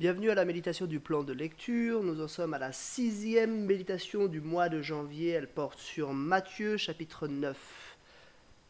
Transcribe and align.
Bienvenue 0.00 0.30
à 0.30 0.34
la 0.34 0.46
méditation 0.46 0.86
du 0.86 0.98
plan 0.98 1.24
de 1.24 1.34
lecture. 1.34 2.02
Nous 2.02 2.22
en 2.22 2.26
sommes 2.26 2.54
à 2.54 2.58
la 2.58 2.72
sixième 2.72 3.66
méditation 3.66 4.28
du 4.28 4.40
mois 4.40 4.70
de 4.70 4.80
janvier. 4.80 5.28
Elle 5.32 5.46
porte 5.46 5.78
sur 5.78 6.14
Matthieu 6.14 6.78
chapitre 6.78 7.28
9. 7.28 7.98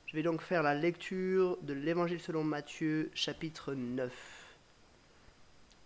Je 0.07 0.17
vais 0.17 0.25
donc 0.25 0.43
faire 0.43 0.65
la 0.65 0.75
lecture 0.75 1.57
de 1.63 1.73
l'Évangile 1.73 2.19
selon 2.19 2.43
Matthieu 2.43 3.13
chapitre 3.15 3.75
9. 3.75 4.11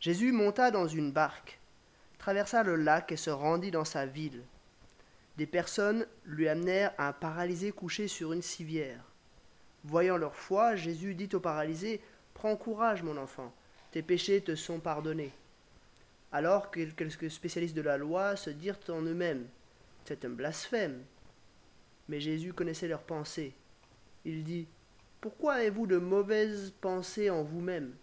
Jésus 0.00 0.32
monta 0.32 0.70
dans 0.70 0.88
une 0.88 1.12
barque, 1.12 1.60
traversa 2.16 2.62
le 2.62 2.76
lac 2.76 3.12
et 3.12 3.18
se 3.18 3.28
rendit 3.28 3.70
dans 3.70 3.84
sa 3.84 4.06
ville. 4.06 4.40
Des 5.36 5.44
personnes 5.44 6.06
lui 6.24 6.48
amenèrent 6.48 6.94
un 6.96 7.12
paralysé 7.12 7.70
couché 7.70 8.08
sur 8.08 8.32
une 8.32 8.40
civière. 8.40 9.04
Voyant 9.84 10.16
leur 10.16 10.36
foi, 10.36 10.74
Jésus 10.74 11.14
dit 11.14 11.28
au 11.34 11.40
paralysé 11.40 12.00
Prends 12.32 12.56
courage, 12.56 13.02
mon 13.02 13.18
enfant 13.18 13.52
tes 13.94 14.02
péchés 14.02 14.40
te 14.40 14.56
sont 14.56 14.80
pardonnés. 14.80 15.30
Alors 16.32 16.72
que 16.72 16.84
quelques 16.84 17.30
spécialistes 17.30 17.76
de 17.76 17.80
la 17.80 17.96
loi 17.96 18.34
se 18.34 18.50
dirent 18.50 18.80
en 18.88 19.02
eux-mêmes, 19.02 19.46
c'est 20.04 20.24
un 20.24 20.30
blasphème. 20.30 21.04
Mais 22.08 22.18
Jésus 22.18 22.52
connaissait 22.52 22.88
leurs 22.88 23.04
pensées. 23.04 23.54
Il 24.24 24.42
dit, 24.42 24.66
Pourquoi 25.20 25.52
avez-vous 25.54 25.86
de 25.86 25.98
mauvaises 25.98 26.74
pensées 26.80 27.30
en 27.30 27.44
vous-même? 27.44 27.94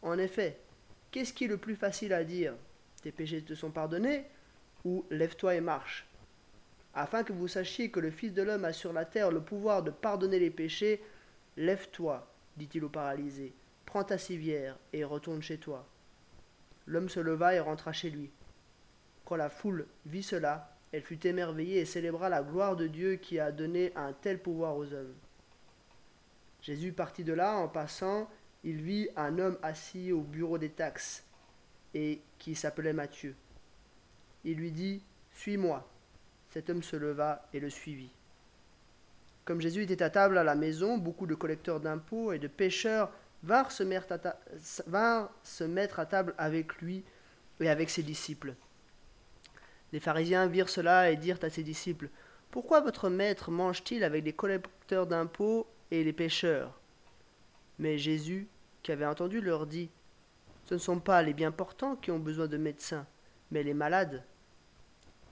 En 0.00 0.16
effet, 0.16 0.60
qu'est-ce 1.10 1.32
qui 1.32 1.46
est 1.46 1.48
le 1.48 1.58
plus 1.58 1.74
facile 1.74 2.12
à 2.12 2.22
dire? 2.22 2.54
Tes 3.02 3.10
péchés 3.10 3.42
te 3.42 3.54
sont 3.54 3.72
pardonnés 3.72 4.26
ou 4.84 5.04
Lève-toi 5.10 5.56
et 5.56 5.60
marche? 5.60 6.06
Afin 6.94 7.24
que 7.24 7.32
vous 7.32 7.48
sachiez 7.48 7.90
que 7.90 7.98
le 7.98 8.12
Fils 8.12 8.32
de 8.32 8.42
l'homme 8.42 8.64
a 8.64 8.72
sur 8.72 8.92
la 8.92 9.04
terre 9.04 9.32
le 9.32 9.40
pouvoir 9.40 9.82
de 9.82 9.90
pardonner 9.90 10.38
les 10.38 10.50
péchés, 10.50 11.02
Lève-toi, 11.56 12.32
dit-il 12.56 12.84
au 12.84 12.88
paralysé, 12.88 13.52
Prends 13.96 14.04
ta 14.04 14.18
civière 14.18 14.76
et 14.92 15.04
retourne 15.04 15.40
chez 15.40 15.56
toi. 15.56 15.88
L'homme 16.86 17.08
se 17.08 17.18
leva 17.18 17.54
et 17.54 17.60
rentra 17.60 17.94
chez 17.94 18.10
lui. 18.10 18.30
Quand 19.24 19.36
la 19.36 19.48
foule 19.48 19.86
vit 20.04 20.22
cela, 20.22 20.76
elle 20.92 21.00
fut 21.00 21.26
émerveillée 21.26 21.80
et 21.80 21.86
célébra 21.86 22.28
la 22.28 22.42
gloire 22.42 22.76
de 22.76 22.88
Dieu 22.88 23.16
qui 23.16 23.40
a 23.40 23.50
donné 23.50 23.94
un 23.96 24.12
tel 24.12 24.38
pouvoir 24.38 24.76
aux 24.76 24.92
hommes. 24.92 25.14
Jésus 26.60 26.92
partit 26.92 27.24
de 27.24 27.32
là, 27.32 27.56
en 27.56 27.68
passant, 27.68 28.28
il 28.64 28.82
vit 28.82 29.08
un 29.16 29.38
homme 29.38 29.56
assis 29.62 30.12
au 30.12 30.20
bureau 30.20 30.58
des 30.58 30.68
taxes, 30.68 31.24
et 31.94 32.20
qui 32.38 32.54
s'appelait 32.54 32.92
Matthieu. 32.92 33.34
Il 34.44 34.58
lui 34.58 34.72
dit, 34.72 35.02
Suis-moi. 35.32 35.90
Cet 36.50 36.68
homme 36.68 36.82
se 36.82 36.96
leva 36.96 37.48
et 37.54 37.60
le 37.60 37.70
suivit. 37.70 38.12
Comme 39.46 39.62
Jésus 39.62 39.84
était 39.84 40.02
à 40.02 40.10
table 40.10 40.36
à 40.36 40.44
la 40.44 40.54
maison, 40.54 40.98
beaucoup 40.98 41.26
de 41.26 41.34
collecteurs 41.34 41.80
d'impôts 41.80 42.34
et 42.34 42.38
de 42.38 42.48
pêcheurs 42.48 43.10
vinrent 43.42 43.70
se, 43.70 43.82
mettre 45.64 45.98
à 45.98 46.06
table 46.06 46.34
avec 46.38 46.76
lui 46.76 47.04
et 47.60 47.68
avec 47.68 47.90
ses 47.90 48.02
disciples. 48.02 48.54
Les 49.92 50.00
pharisiens 50.00 50.46
virent 50.46 50.68
cela 50.68 51.10
et 51.10 51.16
dirent 51.16 51.38
à 51.42 51.50
ses 51.50 51.62
disciples, 51.62 52.08
Pourquoi 52.50 52.80
votre 52.80 53.08
maître 53.08 53.50
mange-t-il 53.50 54.04
avec 54.04 54.24
les 54.24 54.32
collecteurs 54.32 55.06
d'impôts 55.06 55.66
et 55.90 56.02
les 56.02 56.12
pêcheurs? 56.12 56.80
Mais 57.78 57.98
Jésus, 57.98 58.48
qui 58.82 58.92
avait 58.92 59.06
entendu, 59.06 59.40
leur 59.40 59.66
dit, 59.66 59.90
Ce 60.64 60.74
ne 60.74 60.78
sont 60.78 60.98
pas 60.98 61.22
les 61.22 61.34
bien 61.34 61.52
portants 61.52 61.96
qui 61.96 62.10
ont 62.10 62.18
besoin 62.18 62.48
de 62.48 62.56
médecins, 62.56 63.06
mais 63.50 63.62
les 63.62 63.74
malades. 63.74 64.24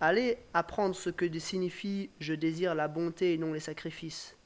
Allez 0.00 0.38
apprendre 0.52 0.94
ce 0.94 1.10
que 1.10 1.38
signifie 1.38 2.10
Je 2.20 2.34
désire 2.34 2.74
la 2.74 2.88
bonté 2.88 3.34
et 3.34 3.38
non 3.38 3.52
les 3.52 3.60
sacrifices. 3.60 4.36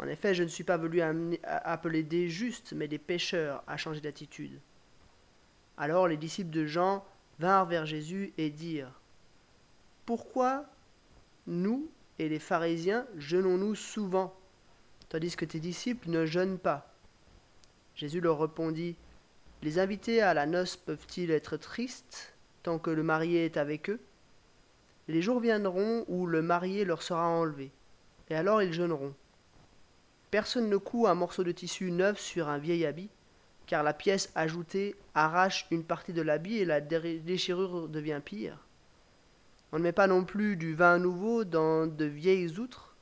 En 0.00 0.08
effet, 0.08 0.34
je 0.34 0.42
ne 0.42 0.48
suis 0.48 0.64
pas 0.64 0.78
venu 0.78 1.02
appeler 1.42 2.02
des 2.02 2.30
justes, 2.30 2.72
mais 2.72 2.88
des 2.88 2.98
pécheurs 2.98 3.62
à 3.66 3.76
changer 3.76 4.00
d'attitude. 4.00 4.58
Alors 5.76 6.08
les 6.08 6.16
disciples 6.16 6.50
de 6.50 6.64
Jean 6.64 7.04
vinrent 7.38 7.66
vers 7.66 7.84
Jésus 7.84 8.32
et 8.38 8.48
dirent 8.48 8.98
Pourquoi 10.06 10.64
nous 11.46 11.90
et 12.18 12.30
les 12.30 12.38
pharisiens 12.38 13.06
jeûnons-nous 13.18 13.74
souvent, 13.74 14.34
tandis 15.10 15.36
que 15.36 15.44
tes 15.44 15.60
disciples 15.60 16.08
ne 16.08 16.24
jeûnent 16.24 16.58
pas? 16.58 16.94
Jésus 17.94 18.22
leur 18.22 18.40
répondit 18.40 18.96
Les 19.62 19.78
invités 19.78 20.22
à 20.22 20.32
la 20.32 20.46
noce 20.46 20.78
peuvent-ils 20.78 21.30
être 21.30 21.58
tristes 21.58 22.34
tant 22.62 22.78
que 22.78 22.90
le 22.90 23.02
marié 23.02 23.44
est 23.44 23.58
avec 23.58 23.90
eux? 23.90 24.00
Les 25.08 25.20
jours 25.20 25.40
viendront 25.40 26.06
où 26.08 26.26
le 26.26 26.40
marié 26.40 26.86
leur 26.86 27.02
sera 27.02 27.26
enlevé, 27.26 27.70
et 28.30 28.34
alors 28.34 28.62
ils 28.62 28.72
jeûneront. 28.72 29.14
Personne 30.30 30.68
ne 30.68 30.76
coud 30.76 31.06
un 31.06 31.14
morceau 31.14 31.42
de 31.42 31.52
tissu 31.52 31.90
neuf 31.90 32.20
sur 32.20 32.48
un 32.48 32.58
vieil 32.58 32.86
habit, 32.86 33.08
car 33.66 33.82
la 33.82 33.92
pièce 33.92 34.30
ajoutée 34.34 34.96
arrache 35.14 35.66
une 35.70 35.84
partie 35.84 36.12
de 36.12 36.22
l'habit 36.22 36.58
et 36.58 36.64
la 36.64 36.80
déchirure 36.80 37.88
devient 37.88 38.20
pire. 38.24 38.58
On 39.72 39.78
ne 39.78 39.84
met 39.84 39.92
pas 39.92 40.06
non 40.06 40.24
plus 40.24 40.56
du 40.56 40.74
vin 40.74 40.98
nouveau 40.98 41.44
dans 41.44 41.86
de 41.86 42.04
vieilles 42.04 42.58
outres, 42.58 42.94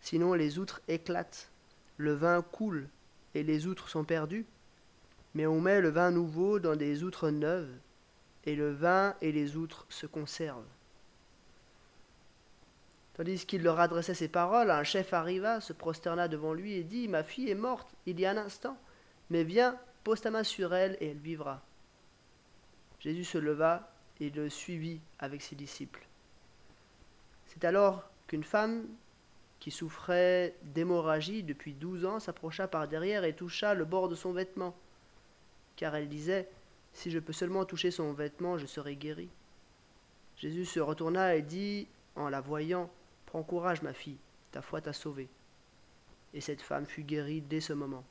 sinon 0.00 0.34
les 0.34 0.58
outres 0.58 0.80
éclatent, 0.88 1.48
le 1.96 2.14
vin 2.14 2.42
coule 2.42 2.88
et 3.34 3.42
les 3.42 3.66
outres 3.66 3.88
sont 3.88 4.04
perdues. 4.04 4.46
Mais 5.34 5.46
on 5.46 5.60
met 5.60 5.80
le 5.80 5.90
vin 5.90 6.10
nouveau 6.10 6.58
dans 6.58 6.76
des 6.76 7.02
outres 7.02 7.30
neuves, 7.30 7.70
et 8.44 8.56
le 8.56 8.72
vin 8.72 9.14
et 9.20 9.32
les 9.32 9.56
outres 9.56 9.86
se 9.88 10.06
conservent. 10.06 10.64
Tandis 13.16 13.46
qu'il 13.46 13.62
leur 13.62 13.80
adressait 13.80 14.12
ces 14.12 14.28
paroles, 14.28 14.70
un 14.70 14.84
chef 14.84 15.14
arriva, 15.14 15.62
se 15.62 15.72
prosterna 15.72 16.28
devant 16.28 16.52
lui 16.52 16.74
et 16.74 16.82
dit 16.82 17.08
Ma 17.08 17.22
fille 17.22 17.50
est 17.50 17.54
morte 17.54 17.94
il 18.04 18.20
y 18.20 18.26
a 18.26 18.30
un 18.30 18.36
instant, 18.36 18.76
mais 19.30 19.42
viens, 19.42 19.78
pose 20.04 20.20
ta 20.20 20.30
main 20.30 20.44
sur 20.44 20.74
elle 20.74 20.98
et 21.00 21.08
elle 21.12 21.18
vivra. 21.18 21.62
Jésus 23.00 23.24
se 23.24 23.38
leva 23.38 23.90
et 24.20 24.28
le 24.28 24.50
suivit 24.50 25.00
avec 25.18 25.40
ses 25.40 25.56
disciples. 25.56 26.06
C'est 27.46 27.64
alors 27.64 28.04
qu'une 28.26 28.44
femme 28.44 28.86
qui 29.60 29.70
souffrait 29.70 30.54
d'hémorragie 30.62 31.42
depuis 31.42 31.72
douze 31.72 32.04
ans 32.04 32.20
s'approcha 32.20 32.68
par 32.68 32.86
derrière 32.86 33.24
et 33.24 33.32
toucha 33.32 33.72
le 33.72 33.86
bord 33.86 34.10
de 34.10 34.14
son 34.14 34.32
vêtement, 34.32 34.76
car 35.76 35.94
elle 35.94 36.10
disait 36.10 36.50
Si 36.92 37.10
je 37.10 37.18
peux 37.18 37.32
seulement 37.32 37.64
toucher 37.64 37.90
son 37.90 38.12
vêtement, 38.12 38.58
je 38.58 38.66
serai 38.66 38.94
guérie. 38.94 39.30
Jésus 40.36 40.66
se 40.66 40.80
retourna 40.80 41.34
et 41.34 41.40
dit, 41.40 41.88
en 42.14 42.28
la 42.28 42.42
voyant, 42.42 42.90
Prends 43.36 43.42
courage, 43.42 43.82
ma 43.82 43.92
fille, 43.92 44.16
ta 44.50 44.62
foi 44.62 44.80
t'a 44.80 44.94
sauvée. 44.94 45.28
Et 46.32 46.40
cette 46.40 46.62
femme 46.62 46.86
fut 46.86 47.02
guérie 47.02 47.42
dès 47.42 47.60
ce 47.60 47.74
moment. 47.74 48.02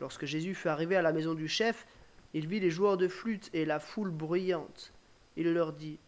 Lorsque 0.00 0.24
Jésus 0.24 0.54
fut 0.54 0.68
arrivé 0.68 0.96
à 0.96 1.02
la 1.02 1.12
maison 1.12 1.34
du 1.34 1.48
chef, 1.48 1.86
il 2.32 2.46
vit 2.46 2.60
les 2.60 2.70
joueurs 2.70 2.96
de 2.96 3.08
flûte 3.08 3.50
et 3.52 3.66
la 3.66 3.78
foule 3.78 4.10
bruyante. 4.10 4.94
Il 5.36 5.52
leur 5.52 5.74
dit 5.74 5.98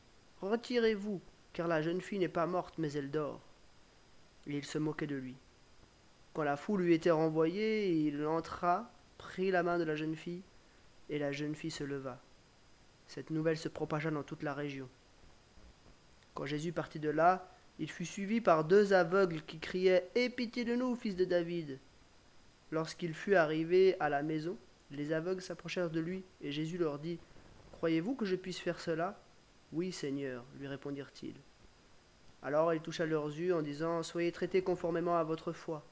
Retirez-vous, 0.40 1.20
car 1.52 1.68
la 1.68 1.82
jeune 1.82 2.00
fille 2.00 2.18
n'est 2.18 2.28
pas 2.28 2.46
morte, 2.46 2.78
mais 2.78 2.90
elle 2.92 3.10
dort. 3.10 3.42
Et 4.46 4.56
il 4.56 4.64
se 4.64 4.78
moquait 4.78 5.06
de 5.06 5.16
lui. 5.16 5.36
Quand 6.32 6.44
la 6.44 6.56
foule 6.56 6.80
lui 6.80 6.94
était 6.94 7.10
renvoyée, 7.10 7.92
il 8.06 8.26
entra, 8.26 8.90
prit 9.18 9.50
la 9.50 9.62
main 9.62 9.78
de 9.78 9.84
la 9.84 9.96
jeune 9.96 10.16
fille, 10.16 10.44
et 11.10 11.18
la 11.18 11.30
jeune 11.30 11.54
fille 11.54 11.70
se 11.70 11.84
leva. 11.84 12.22
Cette 13.06 13.28
nouvelle 13.28 13.58
se 13.58 13.68
propagea 13.68 14.10
dans 14.10 14.22
toute 14.22 14.44
la 14.44 14.54
région. 14.54 14.88
Quand 16.32 16.46
Jésus 16.46 16.72
partit 16.72 16.98
de 16.98 17.10
là, 17.10 17.51
il 17.78 17.90
fut 17.90 18.04
suivi 18.04 18.40
par 18.40 18.64
deux 18.64 18.92
aveugles 18.92 19.42
qui 19.42 19.58
criaient 19.58 20.08
Aie 20.14 20.28
pitié 20.28 20.64
de 20.64 20.76
nous, 20.76 20.94
fils 20.94 21.16
de 21.16 21.24
David. 21.24 21.78
Lorsqu'il 22.70 23.14
fut 23.14 23.34
arrivé 23.34 23.96
à 24.00 24.08
la 24.08 24.22
maison, 24.22 24.56
les 24.90 25.12
aveugles 25.12 25.42
s'approchèrent 25.42 25.90
de 25.90 26.00
lui, 26.00 26.22
et 26.42 26.52
Jésus 26.52 26.78
leur 26.78 26.98
dit 26.98 27.18
Croyez-vous 27.72 28.14
que 28.14 28.26
je 28.26 28.36
puisse 28.36 28.58
faire 28.58 28.80
cela 28.80 29.18
Oui, 29.72 29.90
Seigneur, 29.90 30.44
lui 30.58 30.68
répondirent-ils. 30.68 31.34
Alors 32.42 32.74
il 32.74 32.80
toucha 32.80 33.06
leurs 33.06 33.26
yeux 33.26 33.54
en 33.54 33.62
disant 33.62 34.02
Soyez 34.02 34.32
traités 34.32 34.62
conformément 34.62 35.16
à 35.16 35.24
votre 35.24 35.52
foi. 35.52 35.84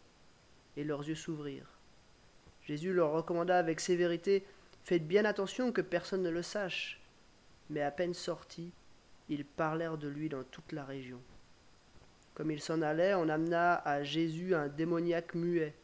Et 0.77 0.85
leurs 0.85 1.07
yeux 1.07 1.15
s'ouvrirent. 1.15 1.79
Jésus 2.63 2.93
leur 2.93 3.13
recommanda 3.13 3.59
avec 3.59 3.81
sévérité 3.81 4.45
Faites 4.85 5.07
bien 5.07 5.25
attention 5.25 5.73
que 5.73 5.81
personne 5.81 6.23
ne 6.23 6.31
le 6.31 6.43
sache. 6.43 7.01
Mais 7.69 7.83
à 7.83 7.91
peine 7.91 8.15
sortis, 8.15 8.73
ils 9.29 9.45
parlèrent 9.45 9.99
de 9.99 10.09
lui 10.09 10.29
dans 10.29 10.43
toute 10.45 10.73
la 10.73 10.85
région. 10.85 11.21
Comme 12.41 12.53
il 12.53 12.63
s'en 12.63 12.81
allait, 12.81 13.13
on 13.13 13.29
amena 13.29 13.75
à 13.85 14.03
Jésus 14.03 14.55
un 14.55 14.69
démoniaque 14.69 15.35
muet. 15.35 15.75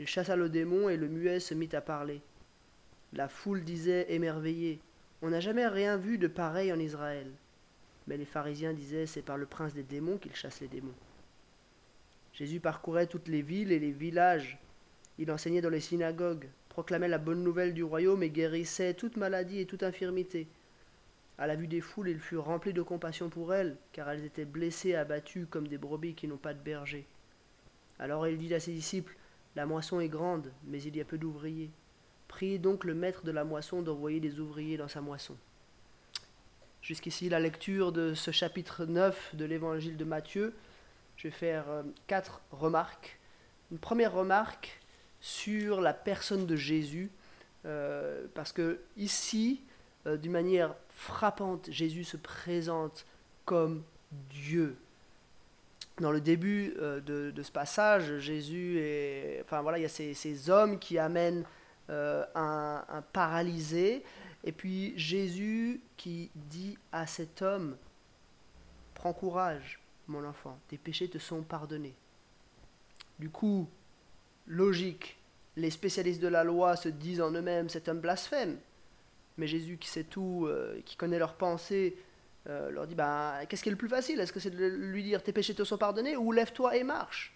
Il 0.00 0.08
chassa 0.08 0.34
le 0.34 0.48
démon 0.48 0.88
et 0.88 0.96
le 0.96 1.06
muet 1.06 1.38
se 1.38 1.54
mit 1.54 1.68
à 1.72 1.80
parler. 1.80 2.20
La 3.12 3.28
foule 3.28 3.62
disait 3.62 4.12
émerveillée 4.12 4.80
On 5.22 5.30
n'a 5.30 5.38
jamais 5.38 5.68
rien 5.68 5.96
vu 5.96 6.18
de 6.18 6.26
pareil 6.26 6.72
en 6.72 6.80
Israël. 6.80 7.30
Mais 8.08 8.16
les 8.16 8.24
pharisiens 8.24 8.72
disaient 8.72 9.06
C'est 9.06 9.22
par 9.22 9.36
le 9.36 9.46
prince 9.46 9.72
des 9.72 9.84
démons 9.84 10.18
qu'il 10.18 10.34
chasse 10.34 10.60
les 10.60 10.66
démons. 10.66 10.96
Jésus 12.32 12.58
parcourait 12.58 13.06
toutes 13.06 13.28
les 13.28 13.42
villes 13.42 13.70
et 13.70 13.78
les 13.78 13.92
villages. 13.92 14.58
Il 15.18 15.30
enseignait 15.30 15.60
dans 15.60 15.70
les 15.70 15.78
synagogues, 15.78 16.48
proclamait 16.70 17.06
la 17.06 17.18
bonne 17.18 17.44
nouvelle 17.44 17.72
du 17.72 17.84
royaume 17.84 18.24
et 18.24 18.30
guérissait 18.30 18.94
toute 18.94 19.16
maladie 19.16 19.60
et 19.60 19.66
toute 19.66 19.84
infirmité. 19.84 20.48
À 21.38 21.46
la 21.46 21.56
vue 21.56 21.66
des 21.66 21.80
foules, 21.80 22.08
il 22.08 22.20
fut 22.20 22.36
rempli 22.36 22.72
de 22.72 22.82
compassion 22.82 23.28
pour 23.28 23.54
elles, 23.54 23.76
car 23.92 24.08
elles 24.08 24.24
étaient 24.24 24.44
blessées 24.44 24.94
abattues 24.94 25.46
comme 25.46 25.66
des 25.66 25.78
brebis 25.78 26.14
qui 26.14 26.28
n'ont 26.28 26.36
pas 26.36 26.54
de 26.54 26.62
berger. 26.62 27.06
Alors 27.98 28.26
il 28.28 28.38
dit 28.38 28.54
à 28.54 28.60
ses 28.60 28.72
disciples 28.72 29.16
La 29.56 29.66
moisson 29.66 30.00
est 30.00 30.08
grande, 30.08 30.52
mais 30.64 30.82
il 30.82 30.96
y 30.96 31.00
a 31.00 31.04
peu 31.04 31.18
d'ouvriers. 31.18 31.70
Priez 32.28 32.58
donc 32.58 32.84
le 32.84 32.94
maître 32.94 33.24
de 33.24 33.32
la 33.32 33.44
moisson 33.44 33.82
d'envoyer 33.82 34.20
des 34.20 34.38
ouvriers 34.38 34.76
dans 34.76 34.88
sa 34.88 35.00
moisson. 35.00 35.36
Jusqu'ici, 36.82 37.28
la 37.28 37.40
lecture 37.40 37.92
de 37.92 38.14
ce 38.14 38.30
chapitre 38.30 38.84
9 38.84 39.36
de 39.36 39.44
l'évangile 39.44 39.96
de 39.96 40.04
Matthieu. 40.04 40.54
Je 41.16 41.28
vais 41.28 41.34
faire 41.34 41.70
euh, 41.70 41.82
quatre 42.06 42.42
remarques. 42.50 43.18
Une 43.72 43.78
première 43.78 44.12
remarque 44.12 44.80
sur 45.20 45.80
la 45.80 45.94
personne 45.94 46.44
de 46.44 46.56
Jésus, 46.56 47.10
euh, 47.64 48.26
parce 48.34 48.52
que 48.52 48.80
ici, 48.98 49.62
euh, 50.06 50.16
d'une 50.16 50.32
manière 50.32 50.74
frappante, 50.90 51.70
Jésus 51.70 52.04
se 52.04 52.16
présente 52.16 53.06
comme 53.44 53.82
Dieu. 54.30 54.76
Dans 56.00 56.10
le 56.10 56.20
début 56.20 56.74
de, 56.76 57.32
ce 57.40 57.52
passage, 57.52 58.18
Jésus 58.18 58.78
est, 58.80 59.42
enfin 59.44 59.62
voilà, 59.62 59.78
il 59.78 59.82
y 59.82 59.84
a 59.84 59.88
ces, 59.88 60.50
hommes 60.50 60.80
qui 60.80 60.98
amènent 60.98 61.44
un, 61.88 62.24
un 62.34 63.02
paralysé, 63.12 64.02
et 64.42 64.50
puis 64.50 64.92
Jésus 64.96 65.80
qui 65.96 66.30
dit 66.34 66.76
à 66.90 67.06
cet 67.06 67.42
homme, 67.42 67.76
prends 68.94 69.12
courage, 69.12 69.78
mon 70.08 70.24
enfant, 70.24 70.58
tes 70.66 70.78
péchés 70.78 71.08
te 71.08 71.18
sont 71.18 71.42
pardonnés. 71.42 71.94
Du 73.18 73.30
coup, 73.30 73.68
logique, 74.46 75.16
les 75.56 75.70
spécialistes 75.70 76.20
de 76.20 76.28
la 76.28 76.44
loi 76.44 76.76
se 76.76 76.88
disent 76.88 77.20
en 77.20 77.30
eux-mêmes, 77.30 77.68
c'est 77.68 77.88
un 77.88 77.94
blasphème. 77.94 78.58
Mais 79.36 79.46
Jésus 79.46 79.78
qui 79.78 79.88
sait 79.88 80.04
tout, 80.04 80.46
euh, 80.46 80.80
qui 80.84 80.96
connaît 80.96 81.18
leurs 81.18 81.34
pensées, 81.34 81.96
euh, 82.48 82.70
leur 82.70 82.86
dit, 82.86 82.94
bah, 82.94 83.40
qu'est-ce 83.48 83.62
qui 83.62 83.68
est 83.68 83.72
le 83.72 83.78
plus 83.78 83.88
facile? 83.88 84.20
Est-ce 84.20 84.32
que 84.32 84.40
c'est 84.40 84.50
de 84.50 84.66
lui 84.66 85.02
dire, 85.02 85.22
tes 85.22 85.32
péchés 85.32 85.54
te 85.54 85.64
sont 85.64 85.78
pardonnés, 85.78 86.16
ou 86.16 86.32
lève-toi 86.32 86.76
et 86.76 86.84
marche? 86.84 87.34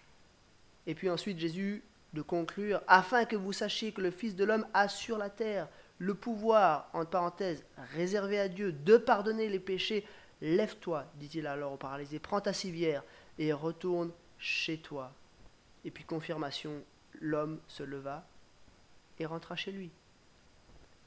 Et 0.87 0.95
puis 0.95 1.09
ensuite 1.09 1.39
Jésus 1.39 1.83
de 2.13 2.21
conclure, 2.21 2.81
afin 2.87 3.25
que 3.25 3.35
vous 3.35 3.53
sachiez 3.53 3.91
que 3.91 4.01
le 4.01 4.11
Fils 4.11 4.35
de 4.35 4.43
l'homme 4.43 4.65
a 4.73 4.87
sur 4.87 5.17
la 5.17 5.29
terre 5.29 5.67
le 5.97 6.13
pouvoir, 6.13 6.89
en 6.93 7.05
parenthèse, 7.05 7.65
réservé 7.93 8.39
à 8.39 8.47
Dieu, 8.47 8.71
de 8.71 8.97
pardonner 8.97 9.49
les 9.49 9.59
péchés, 9.59 10.05
Lève-toi, 10.41 11.05
dit-il 11.15 11.47
alors 11.47 11.73
au 11.73 11.77
paralysé, 11.77 12.19
prends 12.19 12.39
ta 12.39 12.53
civière 12.53 13.03
et 13.37 13.51
retourne 13.51 14.11
chez 14.37 14.77
toi. 14.77 15.13
Et 15.83 15.91
puis 15.91 16.05
confirmation, 16.05 16.81
l'homme 17.19 17.59
se 17.67 17.83
leva 17.83 18.25
et 19.19 19.25
rentra 19.25 19.55
chez 19.57 19.71
lui. 19.71 19.91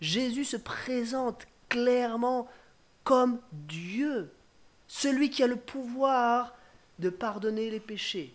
Jésus 0.03 0.45
se 0.45 0.57
présente 0.57 1.47
clairement 1.69 2.49
comme 3.05 3.41
Dieu, 3.53 4.33
celui 4.89 5.31
qui 5.31 5.45
a 5.45 5.47
le 5.47 5.55
pouvoir 5.57 6.57
de 6.99 7.09
pardonner 7.09 7.71
les 7.71 7.79
péchés. 7.79 8.35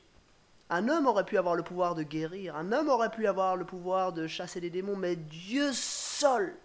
Un 0.69 0.87
homme 0.87 1.07
aurait 1.07 1.25
pu 1.25 1.37
avoir 1.37 1.55
le 1.55 1.63
pouvoir 1.63 1.93
de 1.93 2.03
guérir, 2.03 2.55
un 2.55 2.71
homme 2.71 2.87
aurait 2.87 3.11
pu 3.11 3.27
avoir 3.27 3.57
le 3.57 3.65
pouvoir 3.65 4.13
de 4.13 4.27
chasser 4.27 4.61
les 4.61 4.69
démons, 4.69 4.95
mais 4.95 5.17
Dieu 5.17 5.71
seul 5.73 6.55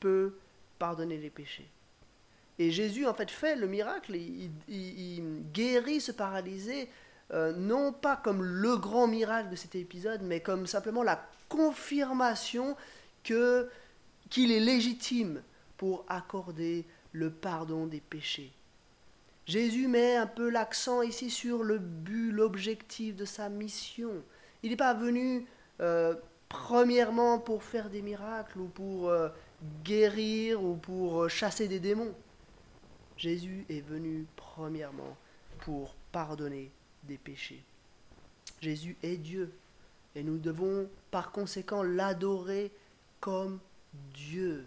peut 0.00 0.34
pardonner 0.78 1.18
les 1.18 1.30
péchés. 1.30 1.68
Et 2.58 2.70
Jésus, 2.70 3.06
en 3.06 3.12
fait, 3.12 3.30
fait 3.30 3.54
le 3.54 3.66
miracle, 3.66 4.16
il, 4.16 5.42
guérit 5.52 6.00
ce 6.00 6.12
paralysé, 6.12 6.88
euh, 7.32 7.52
non 7.52 7.92
pas 7.92 8.16
comme 8.16 8.42
le 8.42 8.78
grand 8.78 9.06
miracle 9.06 9.50
de 9.50 9.56
cet 9.56 9.74
épisode, 9.74 10.22
mais 10.22 10.40
comme 10.40 10.66
simplement 10.66 11.02
la 11.02 11.22
confirmation 11.50 12.76
que 13.24 13.68
qu'il 14.30 14.52
est 14.52 14.60
légitime 14.60 15.42
pour 15.76 16.04
accorder 16.08 16.86
le 17.12 17.30
pardon 17.30 17.86
des 17.86 18.00
péchés. 18.00 18.52
Jésus 19.46 19.88
met 19.88 20.16
un 20.16 20.26
peu 20.26 20.48
l'accent 20.48 21.02
ici 21.02 21.28
sur 21.28 21.64
le 21.64 21.78
but, 21.78 22.30
l'objectif 22.30 23.16
de 23.16 23.24
sa 23.24 23.48
mission. 23.48 24.22
Il 24.62 24.70
n'est 24.70 24.76
pas 24.76 24.94
venu 24.94 25.46
euh, 25.80 26.14
premièrement 26.48 27.38
pour 27.38 27.64
faire 27.64 27.90
des 27.90 28.02
miracles 28.02 28.60
ou 28.60 28.68
pour 28.68 29.08
euh, 29.08 29.28
guérir 29.84 30.62
ou 30.62 30.76
pour 30.76 31.28
chasser 31.28 31.66
des 31.66 31.80
démons. 31.80 32.14
Jésus 33.16 33.64
est 33.68 33.80
venu 33.80 34.26
premièrement 34.36 35.16
pour 35.60 35.94
pardonner 36.12 36.70
des 37.02 37.18
péchés. 37.18 37.62
Jésus 38.60 38.96
est 39.02 39.16
Dieu 39.16 39.52
et 40.14 40.22
nous 40.22 40.38
devons 40.38 40.88
par 41.10 41.32
conséquent 41.32 41.82
l'adorer 41.82 42.70
comme 43.20 43.58
Dieu. 43.92 44.64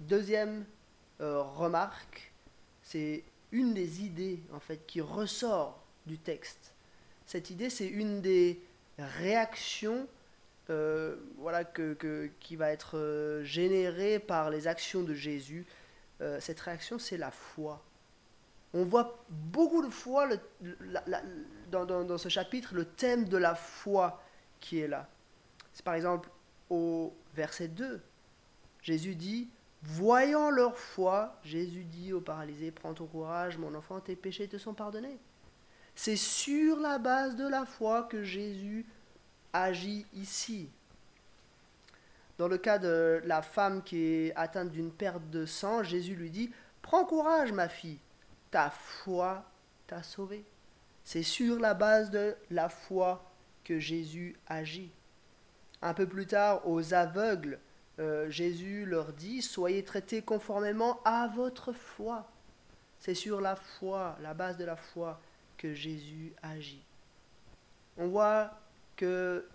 Deuxième 0.00 0.64
euh, 1.20 1.42
remarque, 1.42 2.32
c'est 2.82 3.22
une 3.52 3.74
des 3.74 4.02
idées 4.02 4.40
en 4.52 4.60
fait 4.60 4.86
qui 4.86 5.00
ressort 5.00 5.84
du 6.06 6.18
texte. 6.18 6.72
Cette 7.26 7.50
idée, 7.50 7.70
c'est 7.70 7.86
une 7.86 8.20
des 8.20 8.60
réactions 8.98 10.08
euh, 10.70 11.16
voilà, 11.36 11.64
que, 11.64 12.30
qui 12.40 12.56
va 12.56 12.70
être 12.70 12.96
euh, 12.96 13.44
générée 13.44 14.18
par 14.18 14.50
les 14.50 14.66
actions 14.66 15.02
de 15.02 15.14
Jésus 15.14 15.66
cette 16.38 16.60
réaction, 16.60 16.98
c'est 16.98 17.16
la 17.16 17.30
foi. 17.30 17.82
On 18.74 18.84
voit 18.84 19.24
beaucoup 19.30 19.82
de 19.82 19.88
fois 19.88 20.28
dans, 21.70 22.18
ce 22.18 22.28
chapitre 22.28 22.74
le 22.74 22.84
thème 22.84 23.24
de 23.24 23.38
la 23.38 23.54
foi 23.54 24.22
qui 24.60 24.80
est 24.80 24.86
là. 24.86 25.08
C'est 25.72 25.82
par 25.82 25.94
exemple 25.94 26.28
au 26.70 27.14
verset 27.34 27.68
2. 27.68 28.00
Jésus 28.82 29.14
dit, 29.14 29.50
voyant 29.82 30.50
leur 30.50 30.78
foi, 30.78 31.38
Jésus 31.44 31.84
dit 31.84 32.12
au 32.12 32.20
paralysé, 32.20 32.70
prends 32.70 32.94
ton 32.94 33.06
courage, 33.06 33.58
mon 33.58 33.74
enfant, 33.74 34.00
tes 34.00 34.16
péchés 34.16 34.48
te 34.48 34.56
sont 34.56 34.74
pardonnés. 34.74 35.18
C'est 35.94 36.16
sur 36.16 36.78
la 36.80 36.98
base 36.98 37.36
de 37.36 37.46
la 37.46 37.66
foi 37.66 38.04
que 38.04 38.22
Jésus 38.22 38.86
agit 39.52 40.06
ici. 40.14 40.70
Dans 42.38 42.48
le 42.48 42.56
cas 42.56 42.78
de 42.78 43.20
la 43.26 43.42
femme 43.42 43.82
qui 43.82 43.98
est 43.98 44.32
atteinte 44.34 44.70
d'une 44.70 44.90
perte 44.90 45.28
de 45.28 45.44
sang, 45.44 45.82
Jésus 45.82 46.14
lui 46.14 46.30
dit 46.30 46.50
Prends 46.80 47.04
courage, 47.04 47.52
ma 47.52 47.68
fille, 47.68 47.98
ta 48.50 48.70
foi 48.70 49.44
t'a 49.86 50.02
sauvée. 50.02 50.44
C'est 51.04 51.22
sur 51.22 51.58
la 51.58 51.74
base 51.74 52.10
de 52.10 52.34
la 52.50 52.68
foi 52.68 53.30
que 53.64 53.78
Jésus 53.78 54.36
agit. 54.46 54.90
Un 55.82 55.94
peu 55.94 56.06
plus 56.06 56.26
tard, 56.26 56.66
aux 56.68 56.94
aveugles, 56.94 57.58
euh, 57.98 58.30
Jésus 58.30 58.86
leur 58.86 59.12
dit 59.12 59.42
Soyez 59.42 59.82
traités 59.84 60.22
conformément 60.22 61.00
à 61.04 61.28
votre 61.28 61.72
foi. 61.72 62.28
C'est 62.98 63.14
sur 63.14 63.40
la 63.40 63.56
foi, 63.56 64.16
la 64.22 64.34
base 64.34 64.56
de 64.56 64.64
la 64.64 64.76
foi, 64.76 65.20
que 65.56 65.74
Jésus 65.74 66.32
agit. 66.42 66.82
On 67.96 68.08
voit 68.08 68.50
que 68.96 69.46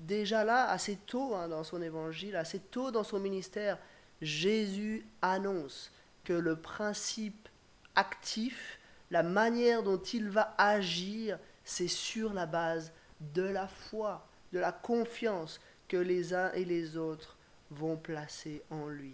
déjà 0.00 0.44
là, 0.44 0.68
assez 0.68 0.96
tôt 0.96 1.34
hein, 1.34 1.48
dans 1.48 1.64
son 1.64 1.82
évangile, 1.82 2.36
assez 2.36 2.58
tôt 2.58 2.90
dans 2.90 3.04
son 3.04 3.18
ministère, 3.18 3.78
Jésus 4.20 5.06
annonce 5.22 5.92
que 6.24 6.32
le 6.32 6.56
principe 6.56 7.48
actif, 7.94 8.78
la 9.10 9.22
manière 9.22 9.82
dont 9.82 10.00
il 10.00 10.28
va 10.28 10.54
agir, 10.58 11.38
c'est 11.64 11.88
sur 11.88 12.32
la 12.32 12.46
base 12.46 12.92
de 13.20 13.42
la 13.42 13.68
foi, 13.68 14.26
de 14.54 14.60
la 14.60 14.72
confiance 14.72 15.60
que 15.88 15.96
les 15.96 16.32
uns 16.32 16.50
et 16.52 16.64
les 16.64 16.96
autres 16.96 17.36
vont 17.70 17.96
placer 17.96 18.62
en 18.70 18.86
lui. 18.86 19.12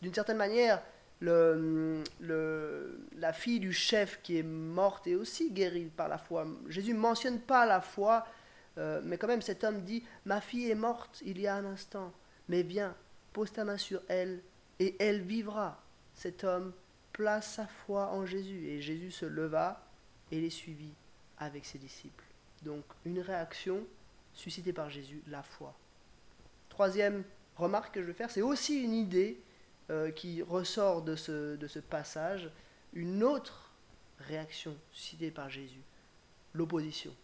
D'une 0.00 0.14
certaine 0.14 0.36
manière, 0.36 0.80
le, 1.20 2.04
la 3.18 3.32
fille 3.32 3.58
du 3.58 3.72
chef 3.72 4.20
qui 4.22 4.38
est 4.38 4.44
morte 4.44 5.08
est 5.08 5.16
aussi 5.16 5.50
guérie 5.50 5.90
par 5.96 6.08
la 6.08 6.18
foi. 6.18 6.46
Jésus 6.68 6.94
ne 6.94 6.98
mentionne 6.98 7.40
pas 7.40 7.66
la 7.66 7.80
foi, 7.80 8.24
euh, 8.78 9.00
mais 9.02 9.18
quand 9.18 9.26
même, 9.26 9.42
cet 9.42 9.64
homme 9.64 9.82
dit, 9.82 10.04
ma 10.24 10.40
fille 10.40 10.70
est 10.70 10.76
morte 10.76 11.22
il 11.24 11.40
y 11.40 11.48
a 11.48 11.56
un 11.56 11.64
instant, 11.64 12.12
mais 12.48 12.62
viens, 12.62 12.94
pose 13.32 13.52
ta 13.52 13.64
main 13.64 13.78
sur 13.78 14.00
elle, 14.06 14.40
et 14.78 14.94
elle 15.00 15.22
vivra. 15.22 15.82
Cet 16.14 16.44
homme 16.44 16.72
place 17.12 17.54
sa 17.54 17.66
foi 17.66 18.12
en 18.12 18.26
Jésus, 18.26 18.68
et 18.68 18.80
Jésus 18.80 19.10
se 19.10 19.26
leva 19.26 19.82
et 20.30 20.40
les 20.40 20.50
suivit 20.50 20.94
avec 21.38 21.64
ses 21.64 21.78
disciples. 21.78 22.24
Donc 22.62 22.84
une 23.04 23.20
réaction 23.20 23.84
suscitée 24.36 24.72
par 24.72 24.90
Jésus, 24.90 25.22
la 25.26 25.42
foi. 25.42 25.74
Troisième 26.68 27.24
remarque 27.56 27.94
que 27.94 28.02
je 28.02 28.06
veux 28.06 28.12
faire, 28.12 28.30
c'est 28.30 28.42
aussi 28.42 28.82
une 28.82 28.92
idée 28.92 29.40
euh, 29.90 30.10
qui 30.10 30.42
ressort 30.42 31.02
de 31.02 31.16
ce, 31.16 31.56
de 31.56 31.66
ce 31.66 31.78
passage, 31.78 32.50
une 32.92 33.24
autre 33.24 33.72
réaction 34.20 34.76
suscitée 34.92 35.30
par 35.30 35.50
Jésus, 35.50 35.82
l'opposition. 36.52 37.14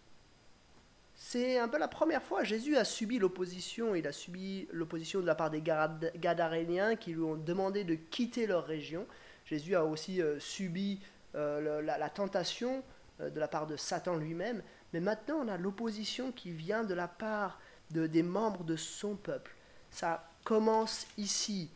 C'est 1.15 1.59
un 1.59 1.69
peu 1.69 1.79
la 1.79 1.89
première 1.89 2.23
fois. 2.23 2.43
Jésus 2.43 2.77
a 2.77 2.85
subi 2.85 3.19
l'opposition. 3.19 3.95
Il 3.95 4.07
a 4.09 4.13
subi 4.13 4.67
l'opposition 4.73 5.21
de 5.21 5.27
la 5.27 5.35
part 5.35 5.51
des 5.51 5.63
Gadaréniens 5.63 6.97
qui 6.97 7.13
lui 7.13 7.23
ont 7.23 7.37
demandé 7.37 7.85
de 7.85 7.95
quitter 7.95 8.47
leur 8.47 8.65
région. 8.65 9.07
Jésus 9.45 9.77
a 9.77 9.85
aussi 9.85 10.21
euh, 10.21 10.41
subi 10.41 11.01
euh, 11.35 11.81
la, 11.83 12.11
tentation 12.11 12.83
de 13.21 13.39
la 13.39 13.49
part 13.49 13.67
de 13.67 13.77
Satan 13.77 14.17
lui-même. 14.17 14.63
Mais 14.93 15.01
maintenant, 15.01 15.39
on 15.45 15.49
a 15.49 15.57
l'opposition 15.57 16.33
qui 16.33 16.51
vient 16.51 16.85
de 16.85 16.95
la 16.95 17.09
part 17.09 17.61
de, 17.91 18.07
des 18.07 18.23
membres 18.23 18.65
de 18.65 18.77
son 18.77 19.17
peuple. 19.17 19.55
Ça 19.91 20.29
commence 20.45 21.07
ici. 21.19 21.71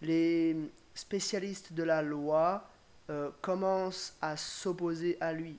Les 0.00 0.56
spécialistes 0.94 1.72
de 1.72 1.82
la 1.82 2.02
loi 2.02 2.68
commencent 3.42 4.16
à 4.22 4.38
s'opposer 4.38 5.18
à 5.20 5.34
lui. 5.34 5.58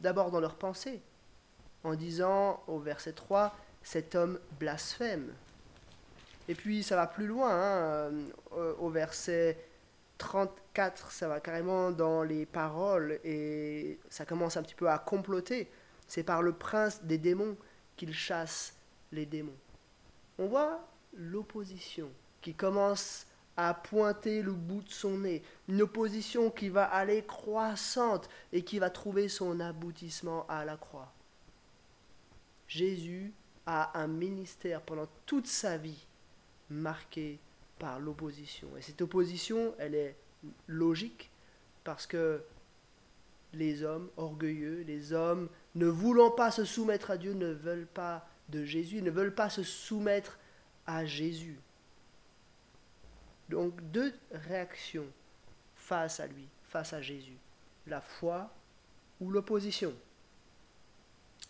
D'abord 0.00 0.32
dans 0.32 0.40
leur 0.40 0.56
pensée 0.56 1.00
en 1.84 1.94
disant 1.94 2.62
au 2.66 2.78
verset 2.78 3.12
3, 3.12 3.54
cet 3.82 4.14
homme 4.14 4.38
blasphème. 4.58 5.32
Et 6.48 6.54
puis 6.54 6.82
ça 6.82 6.96
va 6.96 7.06
plus 7.06 7.26
loin, 7.26 7.50
hein, 7.50 8.12
euh, 8.52 8.74
au 8.78 8.90
verset 8.90 9.56
34, 10.18 11.10
ça 11.10 11.28
va 11.28 11.40
carrément 11.40 11.90
dans 11.90 12.22
les 12.22 12.44
paroles 12.44 13.20
et 13.24 13.98
ça 14.10 14.24
commence 14.24 14.56
un 14.56 14.62
petit 14.62 14.74
peu 14.74 14.88
à 14.90 14.98
comploter. 14.98 15.70
C'est 16.10 16.24
par 16.24 16.42
le 16.42 16.52
prince 16.52 17.04
des 17.04 17.18
démons 17.18 17.56
qu'il 17.96 18.12
chasse 18.12 18.74
les 19.12 19.26
démons. 19.26 19.56
On 20.40 20.48
voit 20.48 20.84
l'opposition 21.14 22.10
qui 22.40 22.52
commence 22.52 23.28
à 23.56 23.74
pointer 23.74 24.42
le 24.42 24.52
bout 24.52 24.82
de 24.82 24.90
son 24.90 25.18
nez, 25.18 25.44
une 25.68 25.82
opposition 25.82 26.50
qui 26.50 26.68
va 26.68 26.82
aller 26.86 27.22
croissante 27.22 28.28
et 28.52 28.64
qui 28.64 28.80
va 28.80 28.90
trouver 28.90 29.28
son 29.28 29.60
aboutissement 29.60 30.46
à 30.48 30.64
la 30.64 30.76
croix. 30.76 31.12
Jésus 32.66 33.32
a 33.64 33.96
un 33.96 34.08
ministère 34.08 34.82
pendant 34.82 35.06
toute 35.26 35.46
sa 35.46 35.76
vie 35.76 36.08
marqué 36.70 37.38
par 37.78 38.00
l'opposition. 38.00 38.66
Et 38.76 38.82
cette 38.82 39.00
opposition, 39.00 39.76
elle 39.78 39.94
est 39.94 40.16
logique 40.66 41.30
parce 41.84 42.08
que 42.08 42.42
les 43.52 43.84
hommes 43.84 44.10
orgueilleux, 44.16 44.82
les 44.88 45.12
hommes 45.12 45.48
ne 45.74 45.86
voulant 45.86 46.30
pas 46.30 46.50
se 46.50 46.64
soumettre 46.64 47.10
à 47.10 47.16
Dieu, 47.16 47.32
ne 47.32 47.52
veulent 47.52 47.86
pas 47.86 48.26
de 48.48 48.64
Jésus, 48.64 49.02
ne 49.02 49.10
veulent 49.10 49.34
pas 49.34 49.50
se 49.50 49.62
soumettre 49.62 50.38
à 50.86 51.04
Jésus. 51.04 51.58
Donc 53.48 53.80
deux 53.90 54.12
réactions 54.32 55.06
face 55.76 56.20
à 56.20 56.26
lui, 56.26 56.48
face 56.68 56.92
à 56.92 57.02
Jésus. 57.02 57.36
La 57.86 58.00
foi 58.00 58.50
ou 59.20 59.30
l'opposition. 59.30 59.94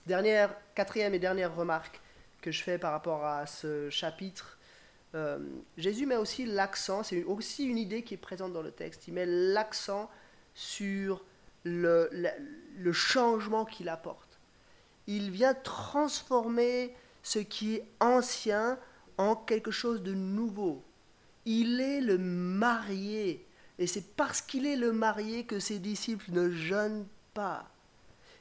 Dernière, 0.07 0.55
quatrième 0.75 1.15
et 1.15 1.19
dernière 1.19 1.55
remarque 1.55 2.01
que 2.41 2.51
je 2.51 2.63
fais 2.63 2.79
par 2.79 2.93
rapport 2.93 3.25
à 3.25 3.47
ce 3.47 3.91
chapitre. 3.91 4.59
Euh, 5.15 5.39
Jésus 5.77 6.07
met 6.07 6.17
aussi 6.17 6.47
l'accent, 6.47 7.03
c'est 7.03 7.25
aussi 7.25 7.67
une 7.67 7.79
idée 7.79 8.03
qui 8.03 8.15
est 8.15 8.19
présente 8.19 8.53
dans 8.53 8.63
le 8.63 8.71
texte, 8.71 9.09
il 9.09 9.15
met 9.15 9.27
l'accent 9.27 10.11
sur 10.55 11.25
le, 11.65 12.11
le 12.77 12.93
changement 12.93 13.65
qu'il 13.65 13.89
apporte. 13.89 14.39
Il 15.07 15.31
vient 15.31 15.55
transformer 15.55 16.95
ce 17.23 17.39
qui 17.39 17.77
est 17.77 17.85
ancien 18.01 18.79
en 19.19 19.37
quelque 19.37 19.71
chose 19.71 20.03
de 20.03 20.15
nouveau. 20.15 20.83
Il 21.45 21.81
est 21.81 22.01
le 22.01 22.19
marié. 22.19 23.47
Et 23.79 23.87
c'est 23.87 24.15
parce 24.15 24.41
qu'il 24.43 24.67
est 24.67 24.77
le 24.77 24.93
marié 24.93 25.45
que 25.45 25.59
ses 25.59 25.79
disciples 25.79 26.31
ne 26.33 26.51
jeûnent 26.51 27.07
pas. 27.35 27.69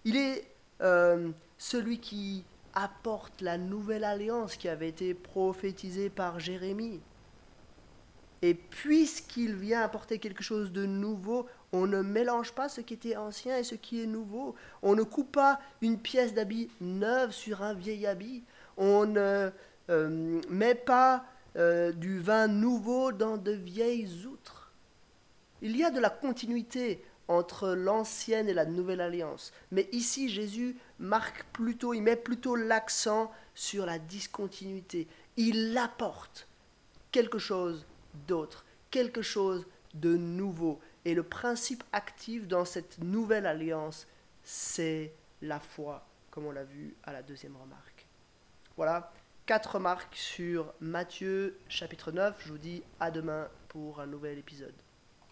Il 0.04 0.16
est 0.16 0.50
euh, 0.82 1.30
celui 1.58 2.00
qui 2.00 2.44
apporte 2.74 3.42
la 3.42 3.58
nouvelle 3.58 4.04
alliance 4.04 4.56
qui 4.56 4.70
avait 4.70 4.90
été 4.90 5.14
prophétisée 5.14 6.10
par 6.10 6.40
Jérémie. 6.40 7.02
Et 8.42 8.54
puisqu'il 8.54 9.56
vient 9.56 9.82
apporter 9.82 10.20
quelque 10.20 10.44
chose 10.44 10.72
de 10.72 10.86
nouveau, 10.86 11.48
on 11.72 11.88
ne 11.88 12.02
mélange 12.02 12.54
pas 12.54 12.70
ce 12.70 12.82
qui 12.82 12.94
était 12.94 13.16
ancien 13.16 13.58
et 13.58 13.64
ce 13.64 13.76
qui 13.76 14.02
est 14.02 14.08
nouveau. 14.08 14.56
On 14.82 14.96
ne 14.96 15.04
coupe 15.04 15.34
pas 15.34 15.60
une 15.82 16.00
pièce 16.00 16.34
d'habit 16.34 16.70
neuve 16.80 17.32
sur 17.32 17.62
un 17.62 17.74
vieil 17.74 18.08
habit. 18.08 18.44
On 18.78 19.06
ne 19.06 19.50
euh, 19.90 20.42
met 20.50 20.76
pas 20.76 21.26
euh, 21.58 21.92
du 21.92 22.20
vin 22.20 22.48
nouveau 22.48 23.12
dans 23.12 23.38
de 23.38 23.52
vieilles 23.52 24.26
outres. 24.26 24.72
Il 25.62 25.76
y 25.76 25.84
a 25.84 25.92
de 25.92 26.00
la 26.00 26.10
continuité 26.10 27.04
entre 27.28 27.70
l'ancienne 27.70 28.50
et 28.50 28.54
la 28.54 28.66
nouvelle 28.66 29.02
alliance. 29.02 29.54
Mais 29.72 29.88
ici, 29.92 30.30
Jésus 30.30 30.78
marque 30.98 31.44
plutôt, 31.52 31.94
il 31.94 32.02
met 32.02 32.16
plutôt 32.16 32.56
l'accent 32.56 33.32
sur 33.54 33.86
la 33.86 34.00
discontinuité. 34.00 35.08
Il 35.38 35.78
apporte 35.78 36.48
quelque 37.12 37.38
chose 37.38 37.86
d'autre, 38.28 38.66
quelque 38.92 39.22
chose 39.22 39.66
de 39.94 40.16
nouveau. 40.16 40.80
Et 41.06 41.14
le 41.14 41.24
principe 41.24 41.84
actif 41.92 42.48
dans 42.48 42.66
cette 42.66 43.00
nouvelle 43.00 43.46
alliance, 43.46 44.08
c'est 44.44 45.14
la 45.42 45.60
foi, 45.60 46.06
comme 46.32 46.46
on 46.46 46.52
l'a 46.52 46.64
vu 46.64 46.96
à 47.04 47.14
la 47.14 47.22
deuxième 47.22 47.56
remarque. 47.56 48.06
Voilà, 48.76 49.12
quatre 49.46 49.76
remarques 49.76 50.16
sur 50.16 50.74
Matthieu 50.80 51.58
chapitre 51.68 52.12
9. 52.12 52.36
Je 52.46 52.52
vous 52.52 52.58
dis 52.58 52.84
à 53.00 53.12
demain 53.12 53.48
pour 53.68 54.00
un 54.00 54.08
nouvel 54.08 54.38
épisode. 54.38 54.76